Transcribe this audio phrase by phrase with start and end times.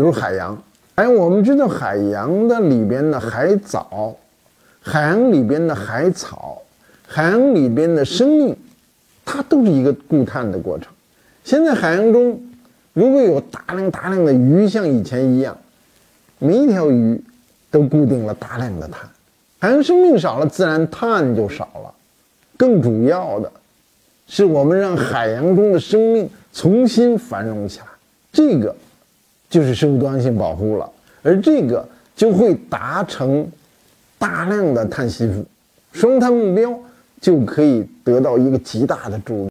[0.00, 0.56] 比如海洋。
[0.94, 4.16] 哎，我们知道海洋的里边的海藻，
[4.80, 6.62] 海洋里边的海草，
[7.06, 8.56] 海洋里边的生命，
[9.26, 10.90] 它都是一个固碳的过程。
[11.44, 12.40] 现在海洋中
[12.94, 15.54] 如果有大量大量的鱼，像以前一样，
[16.38, 17.22] 每一条鱼
[17.70, 19.06] 都固定了大量的碳，
[19.58, 21.92] 海洋生命少了，自然碳就少了。
[22.56, 23.52] 更主要的
[24.26, 27.86] 是，我们让海洋中的生命重新繁荣起来，
[28.32, 28.74] 这个。
[29.50, 30.88] 就是生物多样性保护了，
[31.22, 31.86] 而这个
[32.16, 33.46] 就会达成
[34.16, 35.44] 大量的碳吸附，
[35.92, 36.72] 双碳目标
[37.20, 39.48] 就可以得到一个极大的助力。